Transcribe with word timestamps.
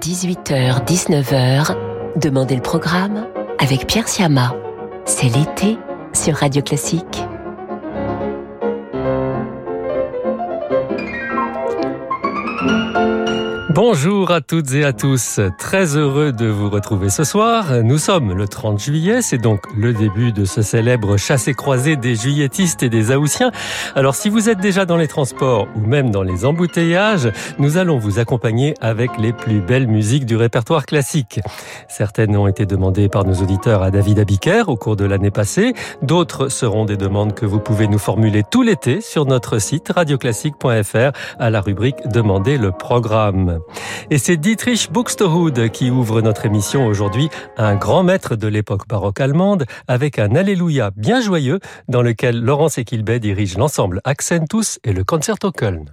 18h-19h, 0.00 1.76
Demandez 2.16 2.56
le 2.56 2.62
programme 2.62 3.26
avec 3.58 3.86
Pierre 3.86 4.08
Siama. 4.08 4.54
C'est 5.04 5.28
l'été 5.28 5.78
sur 6.14 6.36
Radio 6.36 6.62
Classique. 6.62 7.22
Bonjour 13.72 14.32
à 14.32 14.40
toutes 14.40 14.74
et 14.74 14.84
à 14.84 14.92
tous, 14.92 15.38
très 15.56 15.96
heureux 15.96 16.32
de 16.32 16.46
vous 16.46 16.68
retrouver 16.68 17.08
ce 17.08 17.22
soir. 17.22 17.84
Nous 17.84 17.98
sommes 17.98 18.36
le 18.36 18.48
30 18.48 18.80
juillet, 18.80 19.22
c'est 19.22 19.38
donc 19.38 19.60
le 19.76 19.92
début 19.92 20.32
de 20.32 20.44
ce 20.44 20.60
célèbre 20.60 21.16
chassé-croisé 21.16 21.94
des 21.94 22.16
juilletistes 22.16 22.82
et 22.82 22.88
des 22.88 23.12
Aoussiens. 23.12 23.52
Alors 23.94 24.16
si 24.16 24.28
vous 24.28 24.48
êtes 24.48 24.58
déjà 24.58 24.86
dans 24.86 24.96
les 24.96 25.06
transports 25.06 25.68
ou 25.76 25.86
même 25.86 26.10
dans 26.10 26.24
les 26.24 26.44
embouteillages, 26.44 27.30
nous 27.60 27.76
allons 27.76 27.96
vous 27.96 28.18
accompagner 28.18 28.74
avec 28.80 29.16
les 29.18 29.32
plus 29.32 29.60
belles 29.60 29.86
musiques 29.86 30.26
du 30.26 30.34
répertoire 30.34 30.84
classique. 30.84 31.38
Certaines 31.86 32.36
ont 32.36 32.48
été 32.48 32.66
demandées 32.66 33.08
par 33.08 33.24
nos 33.24 33.34
auditeurs 33.34 33.84
à 33.84 33.92
David 33.92 34.18
Abiker 34.18 34.64
au 34.66 34.74
cours 34.74 34.96
de 34.96 35.04
l'année 35.04 35.30
passée, 35.30 35.74
d'autres 36.02 36.48
seront 36.48 36.86
des 36.86 36.96
demandes 36.96 37.34
que 37.34 37.46
vous 37.46 37.60
pouvez 37.60 37.86
nous 37.86 37.98
formuler 37.98 38.42
tout 38.42 38.62
l'été 38.62 39.00
sur 39.00 39.26
notre 39.26 39.60
site 39.60 39.92
radioclassique.fr 39.94 41.12
à 41.38 41.50
la 41.50 41.60
rubrique 41.60 42.08
Demandez 42.08 42.58
le 42.58 42.72
programme. 42.72 43.59
Et 44.10 44.18
c'est 44.18 44.36
Dietrich 44.36 44.90
Buxtehude 44.92 45.70
qui 45.70 45.90
ouvre 45.90 46.20
notre 46.20 46.46
émission 46.46 46.86
aujourd'hui, 46.86 47.28
un 47.56 47.76
grand 47.76 48.02
maître 48.02 48.36
de 48.36 48.48
l'époque 48.48 48.88
baroque 48.88 49.20
allemande, 49.20 49.66
avec 49.88 50.18
un 50.18 50.34
Alléluia 50.34 50.90
bien 50.96 51.20
joyeux 51.20 51.60
dans 51.88 52.02
lequel 52.02 52.40
Laurence 52.40 52.78
Equilbet 52.78 53.20
dirige 53.20 53.56
l'ensemble 53.56 54.00
Accentus 54.04 54.78
et 54.84 54.92
le 54.92 55.04
Concerto 55.04 55.52
Köln. 55.52 55.92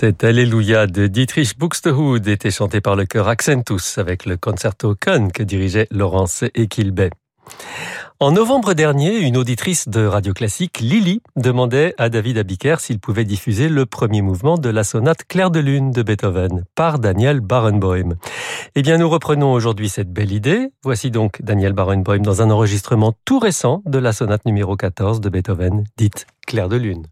Cet 0.00 0.24
Alléluia 0.24 0.86
de 0.86 1.08
Dietrich 1.08 1.58
Buxtehude 1.58 2.26
était 2.26 2.50
chanté 2.50 2.80
par 2.80 2.96
le 2.96 3.04
chœur 3.04 3.28
Accentus 3.28 3.98
avec 3.98 4.24
le 4.24 4.38
concerto 4.38 4.96
Con 4.98 5.28
que 5.28 5.42
dirigeait 5.42 5.88
Laurence 5.90 6.42
Equilbet. 6.54 7.10
En 8.18 8.32
novembre 8.32 8.72
dernier, 8.72 9.18
une 9.18 9.36
auditrice 9.36 9.90
de 9.90 10.06
Radio 10.06 10.32
Classique, 10.32 10.80
Lily, 10.80 11.20
demandait 11.36 11.92
à 11.98 12.08
David 12.08 12.38
Abiker 12.38 12.76
s'il 12.78 12.98
pouvait 12.98 13.26
diffuser 13.26 13.68
le 13.68 13.84
premier 13.84 14.22
mouvement 14.22 14.56
de 14.56 14.70
la 14.70 14.84
sonate 14.84 15.24
Clair 15.28 15.50
de 15.50 15.60
Lune 15.60 15.90
de 15.90 16.02
Beethoven 16.02 16.64
par 16.74 16.98
Daniel 16.98 17.40
Barenboim. 17.40 18.14
Eh 18.76 18.80
bien, 18.80 18.96
nous 18.96 19.10
reprenons 19.10 19.52
aujourd'hui 19.52 19.90
cette 19.90 20.10
belle 20.10 20.32
idée. 20.32 20.70
Voici 20.82 21.10
donc 21.10 21.42
Daniel 21.42 21.74
Barenboim 21.74 22.20
dans 22.20 22.40
un 22.40 22.50
enregistrement 22.50 23.12
tout 23.26 23.38
récent 23.38 23.82
de 23.84 23.98
la 23.98 24.14
sonate 24.14 24.46
numéro 24.46 24.76
14 24.76 25.20
de 25.20 25.28
Beethoven, 25.28 25.84
dite 25.98 26.26
Clair 26.46 26.70
de 26.70 26.76
Lune. 26.76 27.04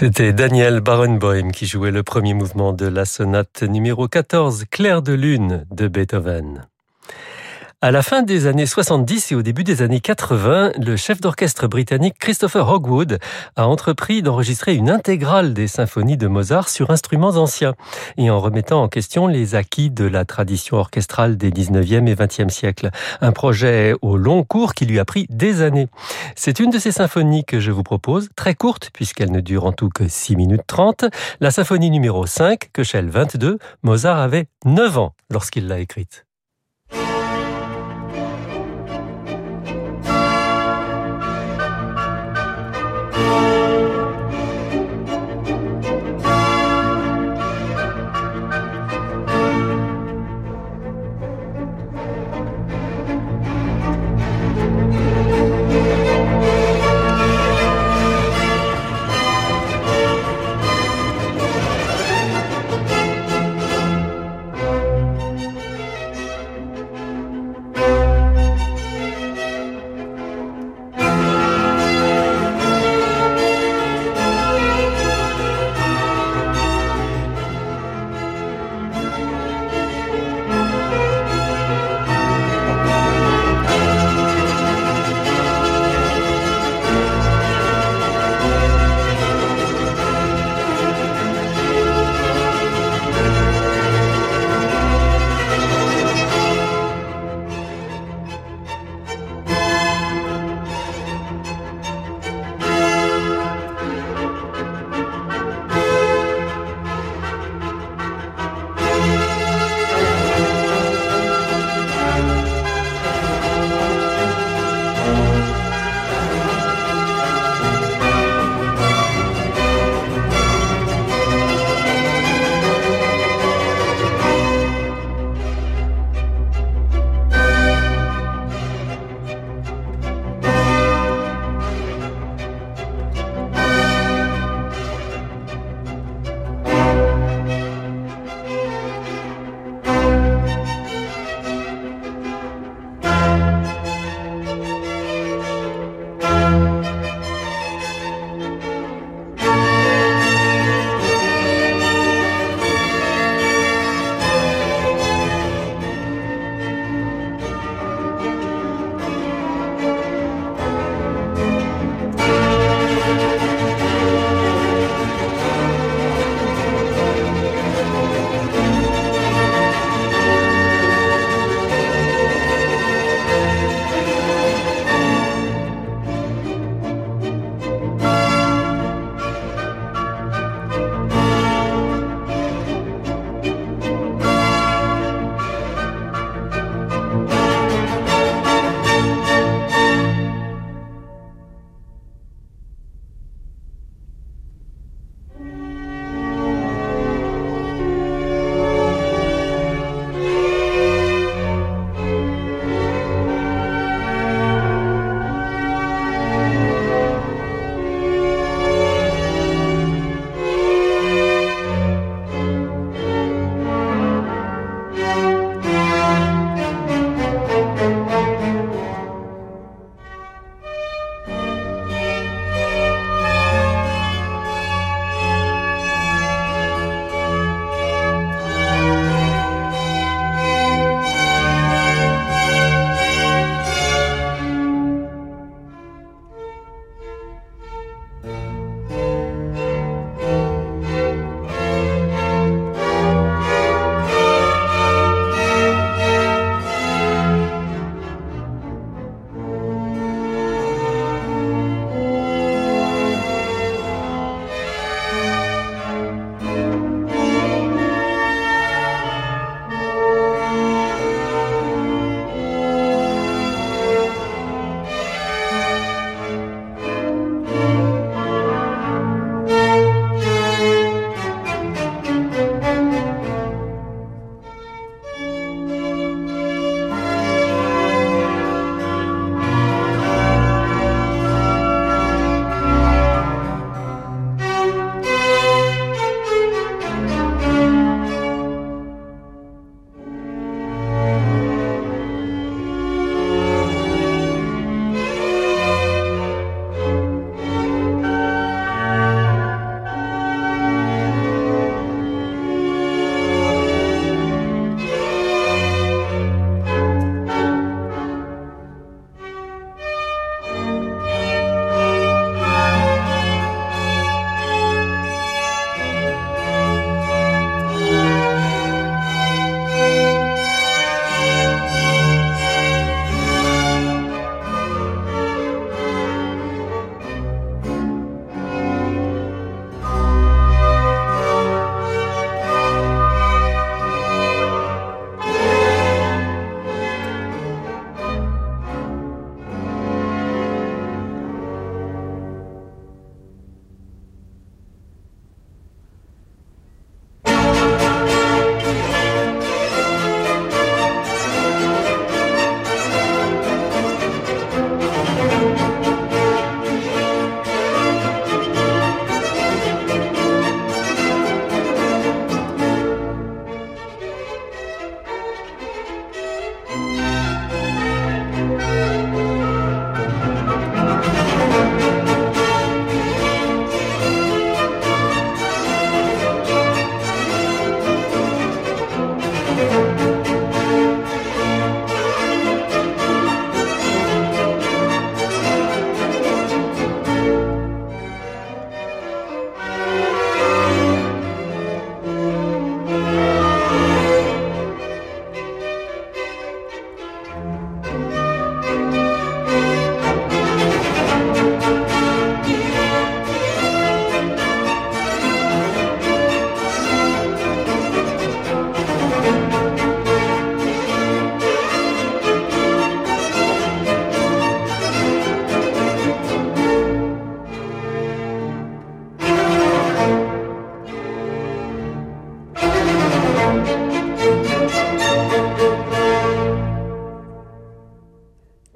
C'était 0.00 0.32
Daniel 0.32 0.80
Barenboim 0.80 1.50
qui 1.50 1.66
jouait 1.66 1.90
le 1.90 2.02
premier 2.02 2.32
mouvement 2.32 2.72
de 2.72 2.86
la 2.86 3.04
sonate 3.04 3.64
numéro 3.64 4.08
14, 4.08 4.64
Clair 4.70 5.02
de 5.02 5.12
lune 5.12 5.66
de 5.70 5.88
Beethoven. 5.88 6.69
À 7.82 7.90
la 7.90 8.02
fin 8.02 8.20
des 8.20 8.46
années 8.46 8.66
70 8.66 9.32
et 9.32 9.34
au 9.34 9.40
début 9.40 9.64
des 9.64 9.80
années 9.80 10.00
80, 10.00 10.72
le 10.76 10.96
chef 10.98 11.18
d'orchestre 11.22 11.66
britannique 11.66 12.18
Christopher 12.18 12.68
Hogwood 12.68 13.18
a 13.56 13.66
entrepris 13.66 14.20
d'enregistrer 14.20 14.74
une 14.74 14.90
intégrale 14.90 15.54
des 15.54 15.66
symphonies 15.66 16.18
de 16.18 16.26
Mozart 16.26 16.68
sur 16.68 16.90
instruments 16.90 17.38
anciens 17.38 17.74
et 18.18 18.28
en 18.28 18.38
remettant 18.38 18.82
en 18.82 18.88
question 18.88 19.28
les 19.28 19.54
acquis 19.54 19.88
de 19.88 20.04
la 20.04 20.26
tradition 20.26 20.76
orchestrale 20.76 21.38
des 21.38 21.50
19e 21.50 22.06
et 22.06 22.14
20e 22.14 22.50
siècles. 22.50 22.90
Un 23.22 23.32
projet 23.32 23.94
au 24.02 24.18
long 24.18 24.44
cours 24.44 24.74
qui 24.74 24.84
lui 24.84 24.98
a 24.98 25.06
pris 25.06 25.26
des 25.30 25.62
années. 25.62 25.88
C'est 26.36 26.60
une 26.60 26.68
de 26.68 26.78
ces 26.78 26.92
symphonies 26.92 27.46
que 27.46 27.60
je 27.60 27.70
vous 27.70 27.82
propose, 27.82 28.28
très 28.36 28.54
courte 28.54 28.90
puisqu'elle 28.92 29.32
ne 29.32 29.40
dure 29.40 29.64
en 29.64 29.72
tout 29.72 29.88
que 29.88 30.06
6 30.06 30.36
minutes 30.36 30.66
30, 30.66 31.06
la 31.40 31.50
symphonie 31.50 31.90
numéro 31.90 32.26
5, 32.26 32.72
Köchel 32.74 33.08
22. 33.08 33.58
Mozart 33.84 34.18
avait 34.18 34.48
9 34.66 34.98
ans 34.98 35.14
lorsqu'il 35.30 35.66
l'a 35.66 35.78
écrite. 35.78 36.26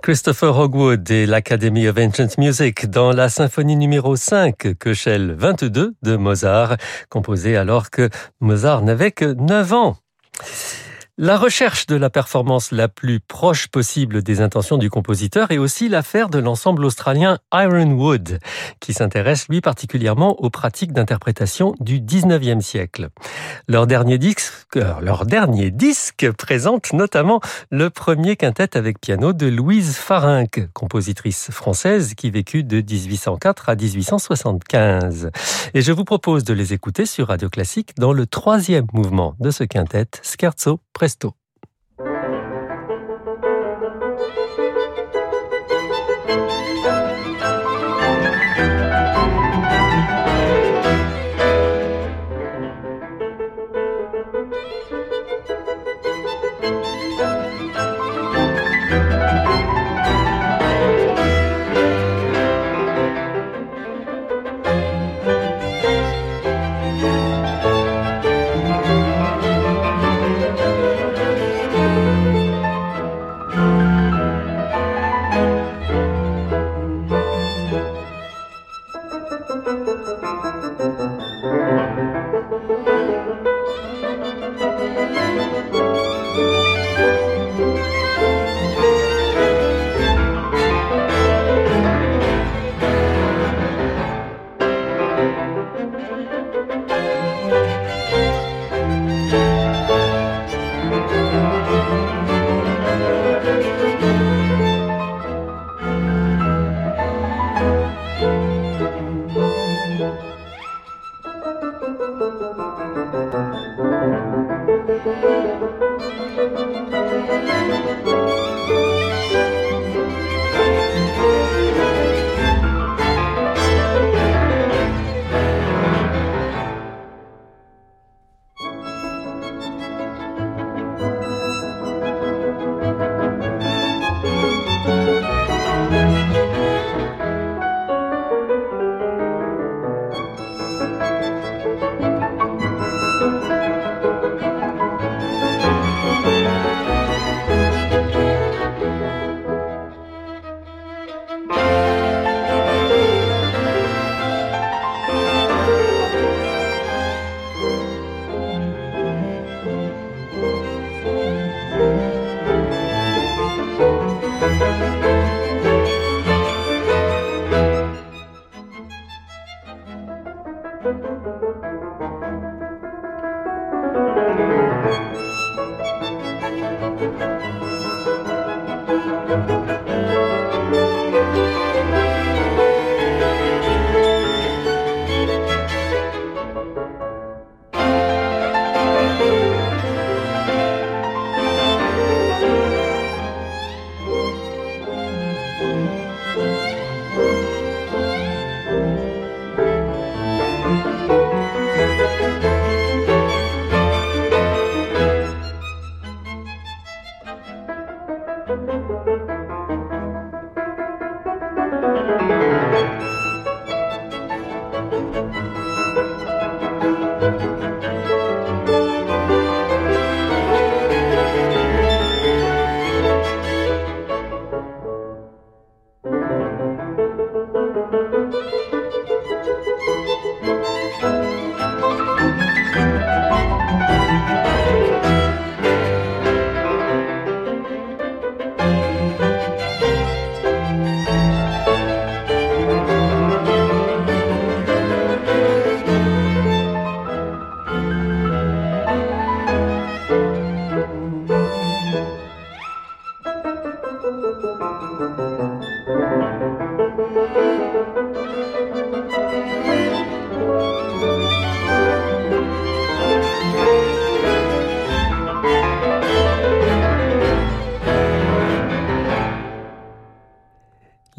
Christopher 0.05 0.55
Hogwood 0.59 1.11
et 1.11 1.25
l'Academy 1.25 1.88
of 1.88 1.97
Ancient 1.97 2.37
Music 2.37 2.90
dans 2.90 3.11
la 3.11 3.31
symphonie 3.31 3.75
numéro 3.75 4.17
5, 4.17 4.75
Köchel 4.79 5.33
22 5.33 5.95
de 6.03 6.17
Mozart, 6.17 6.77
composée 7.09 7.57
alors 7.57 7.88
que 7.88 8.11
Mozart 8.38 8.83
n'avait 8.83 9.12
que 9.12 9.33
9 9.33 9.73
ans. 9.73 9.97
La 11.16 11.38
recherche 11.38 11.87
de 11.87 11.94
la 11.94 12.11
performance 12.11 12.72
la 12.72 12.88
plus 12.88 13.20
proche 13.20 13.68
possible 13.68 14.20
des 14.24 14.40
intentions 14.40 14.79
du 14.79 14.90
compositeur 14.90 15.53
est 15.53 15.59
aussi 15.59 15.88
l'affaire 15.88 16.29
de 16.29 16.40
l'ensemble 16.40 16.85
australien 16.85 17.38
Ironwood, 17.53 18.40
qui 18.81 18.92
s'intéresse 18.92 19.48
lui 19.48 19.61
particulièrement 19.61 20.42
aux 20.42 20.50
pratiques 20.50 20.92
d'interprétation 20.92 21.72
du 21.79 22.00
19e 22.00 22.61
siècle. 22.62 23.11
Leur 23.68 23.87
dernier 23.87 24.18
disque, 24.18 24.77
euh, 24.77 24.98
leur 25.00 25.24
présente 26.37 26.92
notamment 26.92 27.40
le 27.70 27.90
premier 27.90 28.35
quintet 28.35 28.77
avec 28.77 29.00
piano 29.00 29.33
de 29.33 29.46
Louise 29.46 29.94
Farinck, 29.94 30.68
compositrice 30.72 31.53
française 31.53 32.14
qui 32.14 32.33
vécut 32.33 32.64
de 32.64 32.79
1804 32.79 33.68
à 33.68 33.77
1875. 33.77 35.31
Et 35.74 35.81
je 35.81 35.92
vous 35.92 36.05
propose 36.05 36.42
de 36.42 36.55
les 36.55 36.72
écouter 36.72 37.07
sur 37.07 37.29
Radio 37.29 37.48
Classique 37.48 37.92
dans 37.98 38.12
le 38.12 38.27
troisième 38.27 38.87
mouvement 38.92 39.37
de 39.38 39.53
ce 39.53 39.62
quintet, 39.62 40.09
Scherzo 40.24 40.81
Presto. 40.95 41.37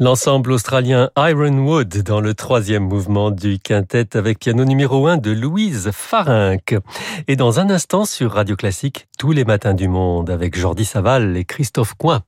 L'ensemble 0.06 0.52
australien 0.52 1.10
Ironwood 1.16 1.88
dans 2.04 2.20
le 2.20 2.32
troisième 2.32 2.84
mouvement 2.84 3.32
du 3.32 3.58
quintet 3.58 4.16
avec 4.16 4.38
piano 4.38 4.64
numéro 4.64 5.08
1 5.08 5.16
de 5.16 5.32
Louise 5.32 5.90
Farinck. 5.92 6.76
Et 7.26 7.34
dans 7.34 7.58
un 7.58 7.70
instant 7.70 8.04
sur 8.04 8.30
Radio 8.30 8.54
Classique, 8.54 9.08
tous 9.18 9.32
les 9.32 9.44
matins 9.44 9.74
du 9.74 9.88
monde 9.88 10.30
avec 10.30 10.56
Jordi 10.56 10.84
Saval 10.84 11.36
et 11.36 11.44
Christophe 11.44 11.94
Coin. 11.94 12.22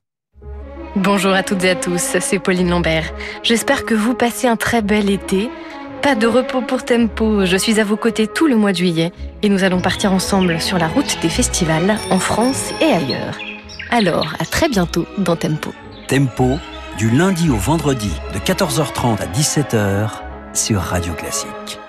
Bonjour 0.97 1.31
à 1.31 1.41
toutes 1.41 1.63
et 1.63 1.69
à 1.69 1.75
tous, 1.75 2.17
c'est 2.19 2.39
Pauline 2.39 2.69
Lambert. 2.69 3.13
J'espère 3.43 3.85
que 3.85 3.95
vous 3.95 4.13
passez 4.13 4.47
un 4.47 4.57
très 4.57 4.81
bel 4.81 5.09
été. 5.09 5.49
Pas 6.01 6.15
de 6.15 6.27
repos 6.27 6.59
pour 6.59 6.83
Tempo, 6.83 7.45
je 7.45 7.55
suis 7.55 7.79
à 7.79 7.85
vos 7.85 7.95
côtés 7.95 8.27
tout 8.27 8.47
le 8.47 8.57
mois 8.57 8.73
de 8.73 8.77
juillet 8.77 9.13
et 9.41 9.47
nous 9.47 9.63
allons 9.63 9.79
partir 9.79 10.11
ensemble 10.11 10.59
sur 10.59 10.77
la 10.77 10.89
route 10.89 11.17
des 11.21 11.29
festivals 11.29 11.97
en 12.11 12.19
France 12.19 12.73
et 12.81 12.91
ailleurs. 12.91 13.37
Alors, 13.89 14.33
à 14.37 14.43
très 14.43 14.67
bientôt 14.67 15.05
dans 15.17 15.37
Tempo. 15.37 15.71
Tempo, 16.09 16.57
du 16.99 17.09
lundi 17.09 17.49
au 17.49 17.55
vendredi, 17.55 18.11
de 18.33 18.39
14h30 18.39 19.21
à 19.21 19.25
17h, 19.27 20.09
sur 20.53 20.81
Radio 20.81 21.13
Classique. 21.13 21.79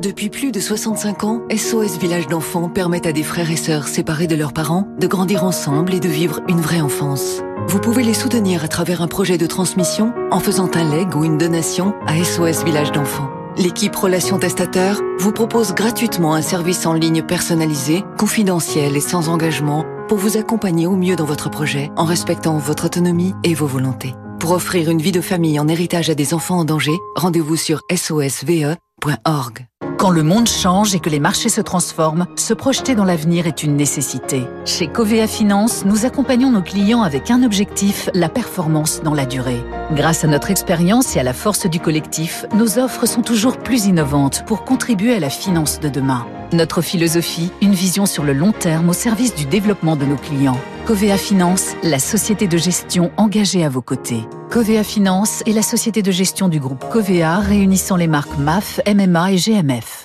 Depuis 0.00 0.28
plus 0.28 0.50
de 0.50 0.58
65 0.58 1.22
ans, 1.22 1.42
SOS 1.56 1.98
Village 2.00 2.26
d'enfants 2.26 2.68
permet 2.68 3.06
à 3.06 3.12
des 3.12 3.22
frères 3.22 3.52
et 3.52 3.56
sœurs 3.56 3.86
séparés 3.86 4.26
de 4.26 4.34
leurs 4.34 4.52
parents 4.52 4.88
de 4.98 5.06
grandir 5.06 5.44
ensemble 5.44 5.94
et 5.94 6.00
de 6.00 6.08
vivre 6.08 6.40
une 6.48 6.60
vraie 6.60 6.80
enfance. 6.80 7.42
Vous 7.68 7.78
pouvez 7.78 8.02
les 8.02 8.12
soutenir 8.12 8.64
à 8.64 8.68
travers 8.68 9.02
un 9.02 9.08
projet 9.08 9.38
de 9.38 9.46
transmission 9.46 10.12
en 10.32 10.40
faisant 10.40 10.68
un 10.74 10.90
leg 10.90 11.14
ou 11.14 11.22
une 11.22 11.38
donation 11.38 11.94
à 12.08 12.16
SOS 12.24 12.64
Village 12.64 12.90
d'enfants. 12.90 13.30
L'équipe 13.56 13.94
Relations 13.94 14.38
Testateurs 14.38 15.00
vous 15.18 15.30
propose 15.30 15.74
gratuitement 15.74 16.34
un 16.34 16.42
service 16.42 16.86
en 16.86 16.94
ligne 16.94 17.22
personnalisé, 17.22 18.02
confidentiel 18.18 18.96
et 18.96 19.00
sans 19.00 19.28
engagement 19.28 19.84
pour 20.08 20.18
vous 20.18 20.36
accompagner 20.36 20.86
au 20.86 20.96
mieux 20.96 21.16
dans 21.16 21.24
votre 21.24 21.50
projet 21.50 21.90
en 21.96 22.04
respectant 22.04 22.58
votre 22.58 22.86
autonomie 22.86 23.34
et 23.44 23.54
vos 23.54 23.66
volontés. 23.66 24.14
Pour 24.40 24.52
offrir 24.52 24.90
une 24.90 25.00
vie 25.00 25.12
de 25.12 25.20
famille 25.20 25.60
en 25.60 25.68
héritage 25.68 26.10
à 26.10 26.14
des 26.14 26.34
enfants 26.34 26.58
en 26.58 26.64
danger, 26.64 26.98
rendez-vous 27.14 27.56
sur 27.56 27.80
sosve.org. 27.94 29.66
Quand 30.02 30.10
le 30.10 30.24
monde 30.24 30.48
change 30.48 30.96
et 30.96 30.98
que 30.98 31.08
les 31.08 31.20
marchés 31.20 31.48
se 31.48 31.60
transforment, 31.60 32.26
se 32.34 32.54
projeter 32.54 32.96
dans 32.96 33.04
l'avenir 33.04 33.46
est 33.46 33.62
une 33.62 33.76
nécessité. 33.76 34.42
Chez 34.64 34.88
Covea 34.88 35.28
Finance, 35.28 35.84
nous 35.84 36.04
accompagnons 36.06 36.50
nos 36.50 36.60
clients 36.60 37.02
avec 37.02 37.30
un 37.30 37.44
objectif, 37.44 38.10
la 38.12 38.28
performance 38.28 39.00
dans 39.04 39.14
la 39.14 39.26
durée. 39.26 39.62
Grâce 39.92 40.24
à 40.24 40.26
notre 40.26 40.50
expérience 40.50 41.14
et 41.14 41.20
à 41.20 41.22
la 41.22 41.32
force 41.32 41.68
du 41.68 41.78
collectif, 41.78 42.46
nos 42.52 42.80
offres 42.80 43.06
sont 43.06 43.22
toujours 43.22 43.58
plus 43.58 43.86
innovantes 43.86 44.44
pour 44.44 44.64
contribuer 44.64 45.14
à 45.14 45.20
la 45.20 45.30
finance 45.30 45.78
de 45.78 45.88
demain. 45.88 46.26
Notre 46.52 46.82
philosophie, 46.82 47.50
une 47.62 47.72
vision 47.72 48.04
sur 48.04 48.24
le 48.24 48.34
long 48.34 48.52
terme 48.52 48.90
au 48.90 48.92
service 48.92 49.34
du 49.34 49.46
développement 49.46 49.96
de 49.96 50.04
nos 50.04 50.16
clients. 50.16 50.60
Covea 50.84 51.16
Finance, 51.16 51.74
la 51.82 51.98
société 51.98 52.46
de 52.46 52.58
gestion 52.58 53.10
engagée 53.16 53.64
à 53.64 53.70
vos 53.70 53.80
côtés. 53.80 54.20
Covea 54.50 54.84
Finance 54.84 55.42
est 55.46 55.52
la 55.52 55.62
société 55.62 56.02
de 56.02 56.10
gestion 56.10 56.48
du 56.48 56.60
groupe 56.60 56.84
Covea 56.90 57.38
réunissant 57.38 57.96
les 57.96 58.06
marques 58.06 58.36
MAF, 58.38 58.80
MMA 58.86 59.32
et 59.32 59.36
GMF. 59.36 60.04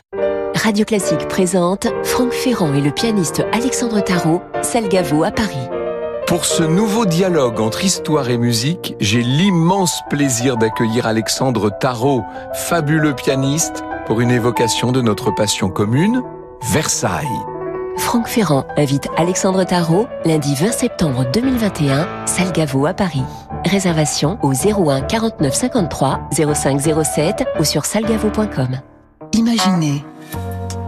Radio 0.55 0.86
Classique 0.86 1.27
présente 1.27 1.88
Franck 2.03 2.31
Ferrand 2.31 2.73
et 2.73 2.81
le 2.81 2.91
pianiste 2.91 3.43
Alexandre 3.51 3.99
Tarot, 3.99 4.41
Salgavo 4.62 5.23
à 5.23 5.31
Paris. 5.31 5.67
Pour 6.27 6.45
ce 6.45 6.63
nouveau 6.63 7.05
dialogue 7.05 7.60
entre 7.60 7.83
histoire 7.83 8.29
et 8.29 8.38
musique, 8.38 8.95
j'ai 9.01 9.21
l'immense 9.21 10.01
plaisir 10.10 10.55
d'accueillir 10.55 11.07
Alexandre 11.07 11.71
Tarot, 11.77 12.23
fabuleux 12.53 13.13
pianiste, 13.13 13.83
pour 14.05 14.21
une 14.21 14.31
évocation 14.31 14.93
de 14.93 15.01
notre 15.01 15.31
passion 15.31 15.69
commune, 15.69 16.23
Versailles. 16.62 17.28
Franck 17.98 18.28
Ferrand 18.28 18.65
invite 18.78 19.08
Alexandre 19.17 19.63
Tarot 19.63 20.08
lundi 20.26 20.56
20 20.56 20.72
septembre 20.72 21.26
2021, 21.34 22.08
Salgavo 22.26 22.86
à 22.86 22.93
Paris. 22.93 23.24
Réservation 23.65 24.38
au 24.43 24.52
01 24.54 25.02
49 25.02 25.54
53 25.54 26.30
05 26.54 26.82
07 27.04 27.46
ou 27.60 27.63
sur 27.63 27.86
salgavo.com. 27.86 28.80
Imaginez, 29.34 30.06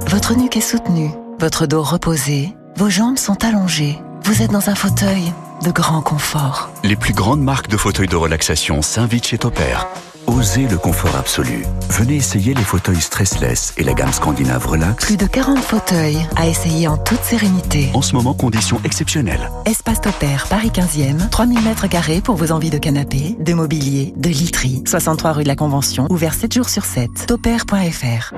votre 0.07 0.35
nuque 0.35 0.57
est 0.57 0.61
soutenue, 0.61 1.11
votre 1.39 1.65
dos 1.65 1.83
reposé, 1.83 2.55
vos 2.77 2.89
jambes 2.89 3.17
sont 3.17 3.43
allongées, 3.43 3.99
vous 4.23 4.41
êtes 4.41 4.51
dans 4.51 4.69
un 4.69 4.75
fauteuil 4.75 5.33
de 5.65 5.71
grand 5.71 6.01
confort. 6.01 6.69
Les 6.83 6.95
plus 6.95 7.13
grandes 7.13 7.41
marques 7.41 7.69
de 7.69 7.77
fauteuils 7.77 8.07
de 8.07 8.15
relaxation 8.15 8.81
s'invitent 8.81 9.27
chez 9.27 9.37
Topair. 9.37 9.87
Osez 10.29 10.67
le 10.67 10.77
confort 10.77 11.15
absolu. 11.15 11.65
Venez 11.89 12.15
essayer 12.15 12.53
les 12.53 12.63
fauteuils 12.63 13.01
stressless 13.01 13.73
et 13.77 13.83
la 13.83 13.93
gamme 13.93 14.13
scandinave 14.13 14.65
Relax. 14.67 15.05
Plus 15.05 15.17
de 15.17 15.25
40 15.25 15.59
fauteuils 15.59 16.25
à 16.35 16.47
essayer 16.47 16.87
en 16.87 16.97
toute 16.97 17.23
sérénité. 17.23 17.89
En 17.93 18.01
ce 18.01 18.15
moment, 18.15 18.33
conditions 18.33 18.79
exceptionnelles. 18.83 19.49
Espace 19.65 20.01
Topair, 20.01 20.47
Paris 20.47 20.71
15e, 20.73 21.29
3000 21.29 21.61
mètres 21.61 21.87
carrés 21.87 22.21
pour 22.21 22.35
vos 22.35 22.51
envies 22.51 22.69
de 22.69 22.77
canapé, 22.77 23.35
de 23.39 23.53
mobilier, 23.53 24.13
de 24.15 24.29
literie. 24.29 24.83
63 24.85 25.33
rue 25.33 25.43
de 25.43 25.47
la 25.47 25.55
Convention, 25.55 26.07
ouvert 26.09 26.33
7 26.33 26.53
jours 26.53 26.69
sur 26.69 26.85
7. 26.85 27.25
Topair.fr. 27.27 28.33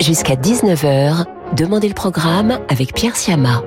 Jusqu'à 0.00 0.34
19h, 0.34 1.26
Demandez 1.52 1.88
le 1.88 1.94
programme 1.94 2.60
avec 2.68 2.94
Pierre 2.94 3.16
Siama. 3.16 3.62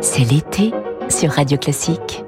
C'est 0.00 0.24
l'été 0.24 0.72
sur 1.10 1.32
Radio 1.32 1.58
Classique. 1.58 2.24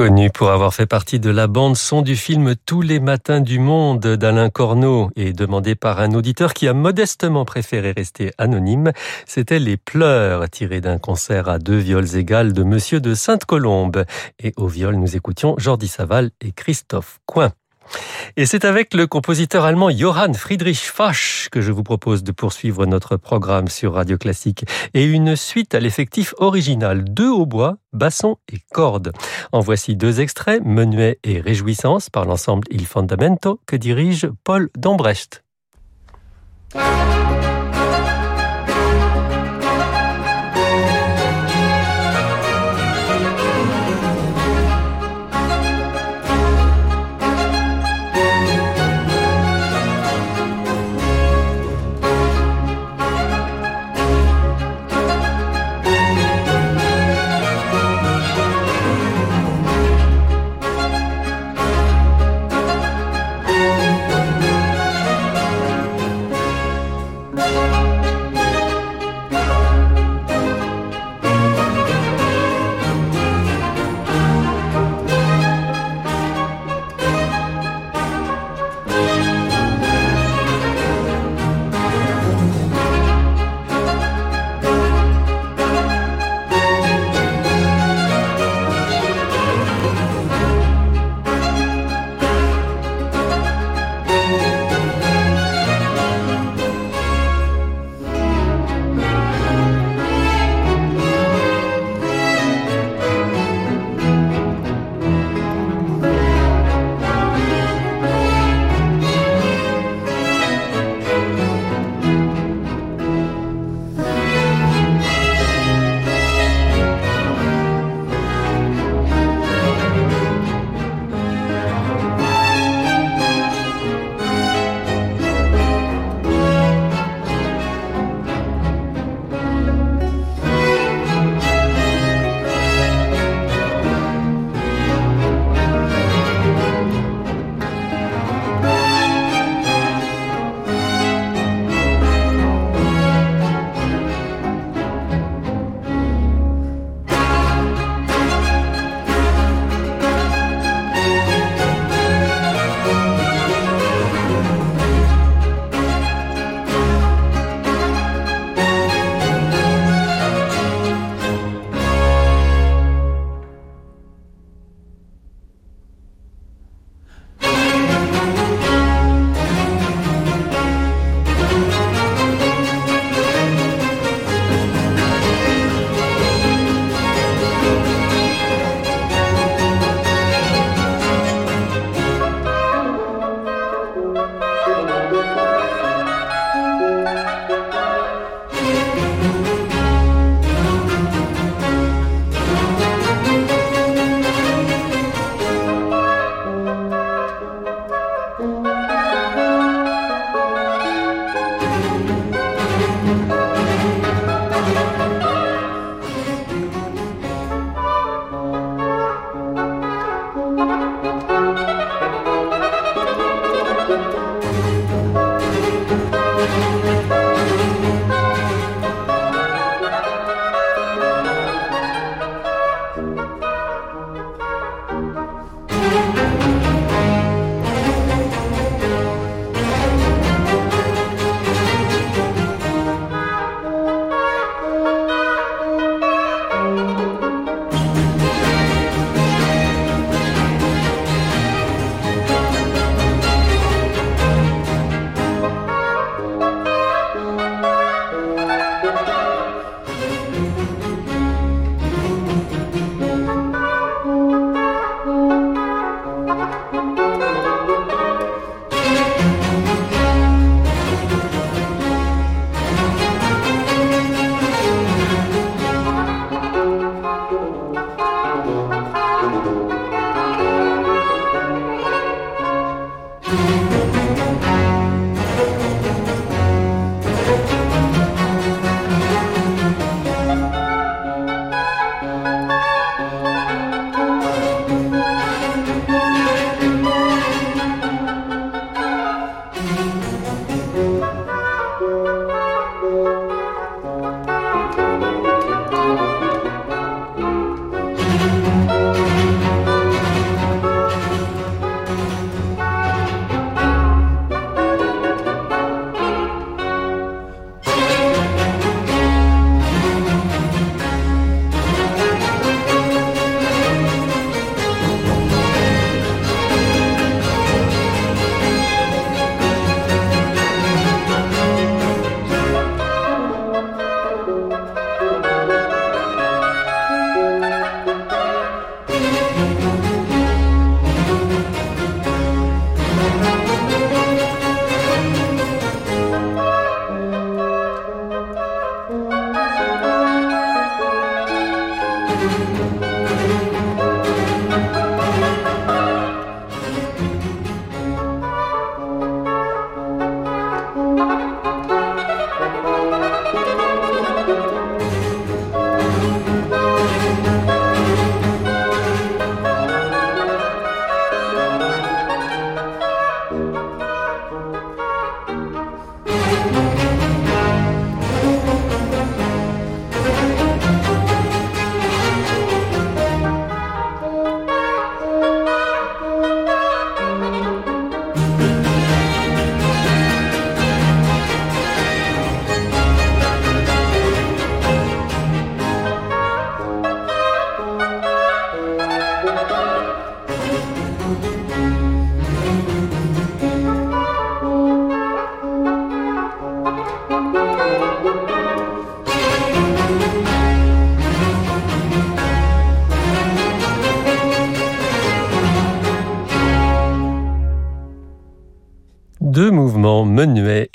Connu 0.00 0.30
pour 0.30 0.50
avoir 0.50 0.72
fait 0.72 0.86
partie 0.86 1.20
de 1.20 1.28
la 1.28 1.46
bande 1.46 1.76
son 1.76 2.00
du 2.00 2.16
film 2.16 2.54
Tous 2.64 2.80
les 2.80 3.00
matins 3.00 3.42
du 3.42 3.58
monde 3.58 4.00
d'Alain 4.00 4.48
Corneau 4.48 5.10
et 5.14 5.34
demandé 5.34 5.74
par 5.74 6.00
un 6.00 6.14
auditeur 6.14 6.54
qui 6.54 6.68
a 6.68 6.72
modestement 6.72 7.44
préféré 7.44 7.92
rester 7.92 8.32
anonyme, 8.38 8.92
c'était 9.26 9.58
Les 9.58 9.76
pleurs 9.76 10.48
tirés 10.48 10.80
d'un 10.80 10.96
concert 10.96 11.50
à 11.50 11.58
deux 11.58 11.76
viols 11.76 12.16
égales 12.16 12.54
de 12.54 12.62
Monsieur 12.62 13.02
de 13.02 13.12
Sainte-Colombe. 13.12 14.06
Et 14.42 14.54
au 14.56 14.68
viol, 14.68 14.96
nous 14.96 15.16
écoutions 15.16 15.54
Jordi 15.58 15.88
Saval 15.88 16.30
et 16.40 16.52
Christophe 16.52 17.18
Coin. 17.26 17.52
Et 18.36 18.46
c'est 18.46 18.64
avec 18.64 18.94
le 18.94 19.06
compositeur 19.06 19.64
allemand 19.64 19.90
Johann 19.90 20.34
Friedrich 20.34 20.90
Fasch 20.90 21.48
que 21.50 21.60
je 21.60 21.72
vous 21.72 21.82
propose 21.82 22.22
de 22.22 22.32
poursuivre 22.32 22.86
notre 22.86 23.16
programme 23.16 23.68
sur 23.68 23.94
Radio 23.94 24.18
Classique 24.18 24.64
et 24.94 25.04
une 25.04 25.36
suite 25.36 25.74
à 25.74 25.80
l'effectif 25.80 26.34
original, 26.38 27.04
deux 27.04 27.30
hautbois, 27.30 27.76
basson 27.92 28.36
et 28.52 28.58
cordes. 28.72 29.12
En 29.52 29.60
voici 29.60 29.96
deux 29.96 30.20
extraits, 30.20 30.62
Menuet 30.64 31.18
et 31.24 31.40
Réjouissance 31.40 32.10
par 32.10 32.24
l'ensemble 32.24 32.66
Il 32.70 32.86
Fondamento 32.86 33.60
que 33.66 33.76
dirige 33.76 34.28
Paul 34.44 34.70
Dombrecht. 34.76 35.42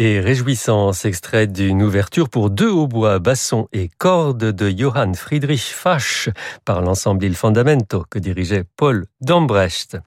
Et 0.06 0.20
réjouissance 0.20 1.04
extraits 1.06 1.52
d'une 1.52 1.82
ouverture 1.82 2.30
pour 2.30 2.52
deux 2.52 2.70
hautbois, 2.70 3.18
bassons 3.18 3.68
et 3.74 3.89
cordes 3.98 4.52
de 4.52 4.70
Johann 4.70 5.15
Friedrich 5.15 5.74
Fasch 5.74 6.30
par 6.63 6.82
l'ensemble 6.82 7.26
Il 7.26 7.36
Fondamento 7.36 8.06
que 8.10 8.20
dirigeait 8.20 8.65
Paul 8.78 9.08
Dambrecht. 9.22 9.98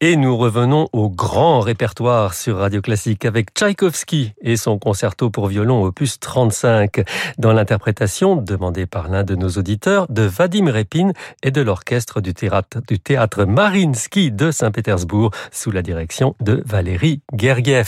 Et 0.00 0.16
nous 0.16 0.36
revenons 0.36 0.88
au 0.92 1.10
grand 1.10 1.60
répertoire 1.60 2.34
sur 2.34 2.56
Radio 2.56 2.80
Classique 2.80 3.24
avec 3.24 3.50
Tchaïkovski 3.54 4.32
et 4.40 4.56
son 4.56 4.78
concerto 4.78 5.30
pour 5.30 5.46
violon 5.46 5.84
opus 5.84 6.18
35 6.18 7.02
dans 7.38 7.52
l'interprétation 7.52 8.34
demandée 8.34 8.86
par 8.86 9.08
l'un 9.08 9.22
de 9.22 9.36
nos 9.36 9.50
auditeurs 9.50 10.06
de 10.08 10.22
Vadim 10.22 10.72
Repin 10.72 11.12
et 11.44 11.52
de 11.52 11.60
l'orchestre 11.60 12.20
du 12.20 12.34
théâtre, 12.34 12.80
du 12.88 13.46
Marinsky 13.46 14.32
de 14.32 14.50
Saint-Pétersbourg 14.50 15.30
sous 15.52 15.70
la 15.70 15.82
direction 15.82 16.34
de 16.40 16.62
Valérie 16.66 17.22
Guerrier. 17.32 17.82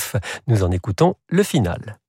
Nous 0.47 0.63
en 0.63 0.71
écoutons 0.71 1.17
le 1.33 1.45
final. 1.45 2.02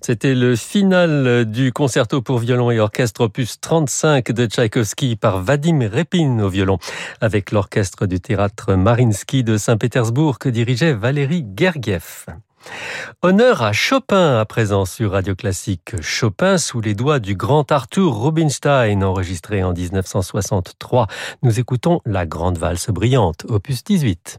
C'était 0.00 0.34
le 0.34 0.56
final 0.56 1.44
du 1.44 1.72
concerto 1.72 2.20
pour 2.22 2.38
violon 2.38 2.70
et 2.70 2.80
orchestre 2.80 3.22
opus 3.22 3.60
35 3.60 4.32
de 4.32 4.46
Tchaïkovski 4.46 5.16
par 5.16 5.40
Vadim 5.40 5.88
Repin 5.92 6.38
au 6.40 6.48
violon, 6.48 6.78
avec 7.20 7.52
l'orchestre 7.52 8.06
du 8.06 8.20
théâtre 8.20 8.74
Marinsky 8.74 9.42
de 9.42 9.56
Saint-Pétersbourg 9.56 10.38
que 10.38 10.48
dirigeait 10.48 10.92
Valérie 10.92 11.46
Gergiev. 11.56 12.26
Honneur 13.22 13.62
à 13.62 13.72
Chopin 13.72 14.38
à 14.38 14.44
présent 14.44 14.84
sur 14.84 15.12
Radio 15.12 15.34
Classique. 15.34 16.00
Chopin 16.00 16.58
sous 16.58 16.80
les 16.80 16.94
doigts 16.94 17.18
du 17.18 17.34
grand 17.34 17.70
Arthur 17.72 18.14
Rubinstein, 18.14 19.02
enregistré 19.02 19.62
en 19.62 19.72
1963. 19.72 21.06
Nous 21.42 21.60
écoutons 21.60 22.00
la 22.04 22.26
grande 22.26 22.58
valse 22.58 22.90
brillante, 22.90 23.46
opus 23.48 23.84
18. 23.84 24.38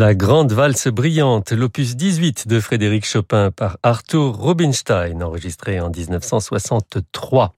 La 0.00 0.14
grande 0.14 0.52
valse 0.52 0.88
brillante, 0.88 1.52
l'opus 1.52 1.94
18 1.94 2.48
de 2.48 2.58
Frédéric 2.58 3.04
Chopin 3.04 3.50
par 3.50 3.76
Arthur 3.82 4.34
Rubinstein, 4.34 5.22
enregistré 5.22 5.78
en 5.78 5.90
1963. 5.90 7.52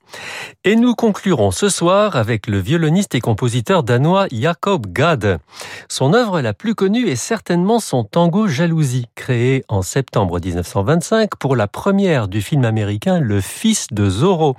Et 0.64 0.76
nous 0.76 0.94
conclurons 0.94 1.50
ce 1.50 1.68
soir 1.68 2.16
avec 2.16 2.46
le 2.46 2.58
violoniste 2.58 3.14
et 3.14 3.20
compositeur 3.20 3.82
danois 3.82 4.26
Jacob 4.30 4.86
Gade. 4.92 5.38
Son 5.88 6.14
œuvre 6.14 6.40
la 6.40 6.54
plus 6.54 6.74
connue 6.74 7.08
est 7.08 7.16
certainement 7.16 7.80
son 7.80 8.04
tango 8.04 8.46
Jalousie, 8.46 9.06
créé 9.14 9.64
en 9.68 9.82
septembre 9.82 10.38
1925 10.40 11.36
pour 11.36 11.56
la 11.56 11.68
première 11.68 12.28
du 12.28 12.42
film 12.42 12.64
américain 12.64 13.20
Le 13.20 13.40
Fils 13.40 13.88
de 13.90 14.08
Zorro, 14.08 14.56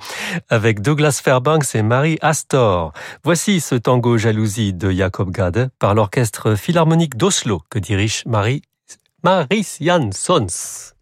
avec 0.50 0.82
Douglas 0.82 1.22
Fairbanks 1.24 1.76
et 1.76 1.82
Mary 1.82 2.18
Astor. 2.22 2.94
Voici 3.24 3.60
ce 3.62 3.76
tango 3.76 4.18
Jalousie 4.18 4.74
de 4.74 4.92
Jacob 4.92 5.32
Gade 5.32 5.70
par 5.80 5.96
l'orchestre 5.96 6.56
philharmonique 6.56 7.18
d'Oslo 7.18 7.62
que 7.70 7.80
dirige 7.80 8.24
Marie, 8.26 8.62
Maris 9.24 9.78
Jansons. 9.80 10.93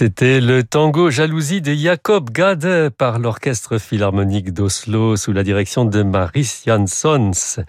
C'était 0.00 0.40
le 0.40 0.62
tango 0.62 1.10
Jalousie 1.10 1.60
de 1.60 1.74
Jacob 1.74 2.30
Gade 2.30 2.88
par 2.88 3.18
l'Orchestre 3.18 3.76
Philharmonique 3.76 4.54
d'Oslo 4.54 5.16
sous 5.16 5.34
la 5.34 5.42
direction 5.42 5.84
de 5.84 6.02
Maris 6.02 6.62
Janssons. 6.66 7.60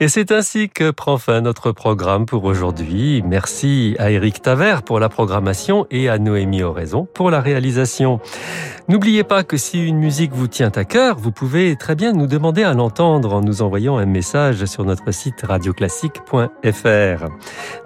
Et 0.00 0.08
c'est 0.08 0.32
ainsi 0.32 0.70
que 0.70 0.90
prend 0.90 1.18
fin 1.18 1.42
notre 1.42 1.72
programme 1.72 2.24
pour 2.24 2.44
aujourd'hui. 2.44 3.22
Merci 3.26 3.96
à 3.98 4.10
Eric 4.10 4.40
Taver 4.40 4.76
pour 4.86 4.98
la 4.98 5.10
programmation 5.10 5.86
et 5.90 6.08
à 6.08 6.16
Noémie 6.18 6.62
Oraison 6.62 7.06
pour 7.12 7.30
la 7.30 7.42
réalisation. 7.42 8.18
N'oubliez 8.88 9.24
pas 9.24 9.44
que 9.44 9.58
si 9.58 9.82
une 9.82 9.98
musique 9.98 10.32
vous 10.32 10.48
tient 10.48 10.72
à 10.74 10.84
cœur, 10.84 11.18
vous 11.18 11.32
pouvez 11.32 11.76
très 11.76 11.94
bien 11.94 12.12
nous 12.12 12.26
demander 12.26 12.62
à 12.62 12.72
l'entendre 12.74 13.34
en 13.34 13.40
nous 13.40 13.60
envoyant 13.60 13.98
un 13.98 14.06
message 14.06 14.64
sur 14.64 14.84
notre 14.84 15.10
site 15.10 15.42
radioclassique.fr. 15.42 17.28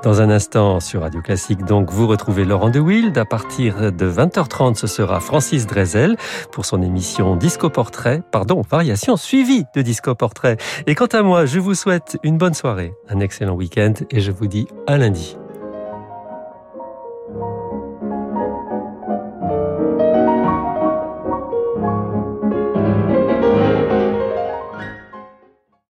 Dans 0.02 0.20
un 0.20 0.30
instant 0.30 0.80
sur 0.80 1.02
Radio 1.02 1.20
Classique, 1.20 1.64
donc, 1.64 1.90
vous 1.90 2.06
retrouvez 2.08 2.44
Laurent 2.44 2.70
de 2.70 2.80
Wild 2.80 3.16
à 3.16 3.24
partir 3.24 3.87
de 3.96 4.10
20h30, 4.10 4.76
ce 4.76 4.86
sera 4.86 5.20
Francis 5.20 5.66
Drezel 5.66 6.16
pour 6.52 6.66
son 6.66 6.82
émission 6.82 7.36
Disco 7.36 7.70
Portrait, 7.70 8.22
pardon, 8.30 8.62
variation 8.68 9.16
suivie 9.16 9.64
de 9.74 9.82
Disco 9.82 10.14
Portrait. 10.14 10.56
Et 10.86 10.94
quant 10.94 11.06
à 11.06 11.22
moi, 11.22 11.46
je 11.46 11.58
vous 11.58 11.74
souhaite 11.74 12.18
une 12.22 12.38
bonne 12.38 12.54
soirée, 12.54 12.92
un 13.08 13.20
excellent 13.20 13.54
week-end 13.54 13.94
et 14.10 14.20
je 14.20 14.30
vous 14.30 14.46
dis 14.46 14.66
à 14.86 14.98
lundi. 14.98 15.36